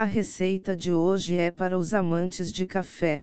[0.00, 3.22] A receita de hoje é para os amantes de café.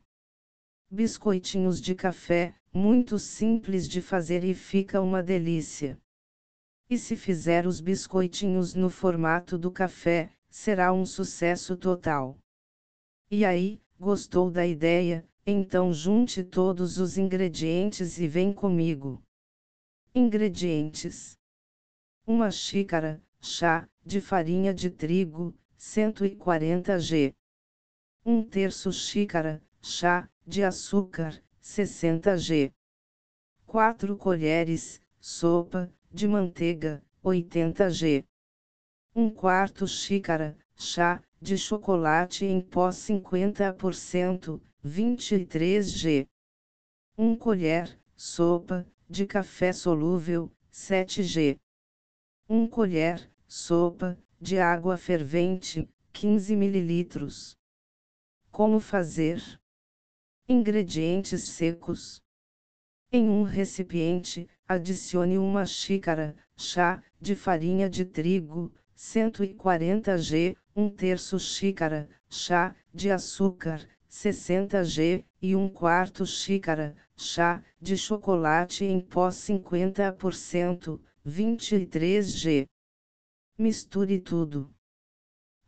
[0.92, 6.00] Biscoitinhos de café, muito simples de fazer e fica uma delícia.
[6.88, 12.38] E se fizer os biscoitinhos no formato do café, será um sucesso total.
[13.32, 15.28] E aí, gostou da ideia?
[15.48, 19.20] Então junte todos os ingredientes e vem comigo.
[20.14, 21.40] Ingredientes:
[22.24, 27.36] Uma xícara, chá, de farinha de trigo, 140 g.
[28.26, 32.74] 1 terço xícara, chá, de açúcar, 60 g.
[33.68, 38.26] 4 colheres, sopa, de manteiga, 80 g.
[39.16, 46.28] 1 quarto xícara, chá, de chocolate em pó 50%, 23 g.
[47.16, 51.60] 1 colher, sopa, de café solúvel, 7 g.
[52.50, 57.56] 1 colher, sopa, de água fervente, 15 ml.
[58.52, 59.42] Como fazer?
[60.48, 62.22] Ingredientes secos.
[63.12, 71.40] Em um recipiente, adicione uma xícara, chá, de farinha de trigo, 140 g, 1 terço
[71.40, 79.30] xícara, chá, de açúcar, 60 g, e 1 quarto xícara, chá, de chocolate em pó
[79.30, 82.68] 50%, 23 g.
[83.60, 84.70] Misture tudo.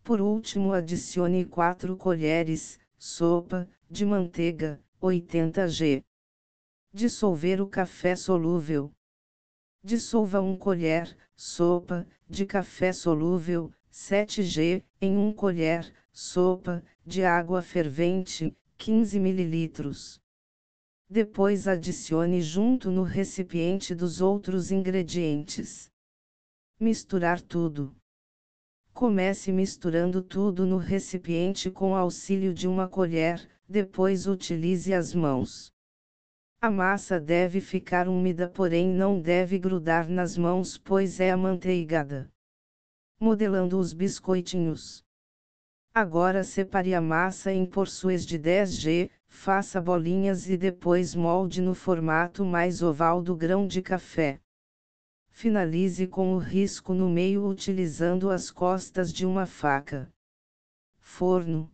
[0.03, 6.03] Por último adicione 4 colheres, sopa, de manteiga, 80 g.
[6.93, 8.91] Dissolver o café solúvel.
[9.83, 17.63] Dissolva 1 colher, sopa, de café solúvel, 7 g, em 1 colher, sopa, de água
[17.63, 20.19] fervente, 15 ml.
[21.09, 25.88] Depois adicione junto no recipiente dos outros ingredientes.
[26.81, 27.93] Misturar tudo.
[28.93, 35.73] Comece misturando tudo no recipiente com auxílio de uma colher, depois utilize as mãos.
[36.61, 42.31] A massa deve ficar úmida, porém não deve grudar nas mãos, pois é amanteigada.
[43.19, 45.03] Modelando os biscoitinhos.
[45.93, 52.45] Agora separe a massa em porções de 10G, faça bolinhas e depois molde no formato
[52.45, 54.39] mais oval do grão de café.
[55.41, 60.09] Finalize com o risco no meio utilizando as costas de uma faca.
[60.99, 61.71] Forno.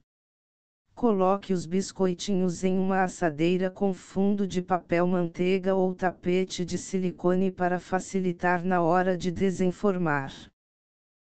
[0.93, 7.51] Coloque os biscoitinhos em uma assadeira com fundo de papel manteiga ou tapete de silicone
[7.51, 10.31] para facilitar na hora de desenformar.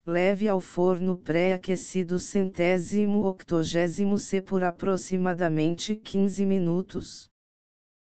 [0.05, 7.29] Leve ao forno pré-aquecido centésimo octogésimo C por aproximadamente 15 minutos.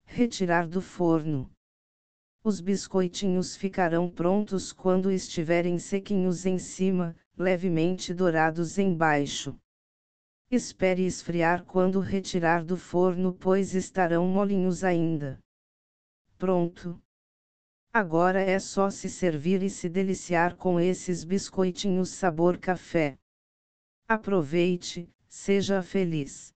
[0.03, 1.49] Retirar do forno.
[2.41, 9.59] Os biscoitinhos ficarão prontos quando estiverem sequinhos em cima, levemente dourados embaixo.
[10.49, 15.37] Espere esfriar quando retirar do forno, pois estarão molinhos ainda.
[16.37, 17.01] Pronto!
[17.91, 23.17] Agora é só se servir e se deliciar com esses biscoitinhos sabor café.
[24.07, 26.53] Aproveite, seja feliz!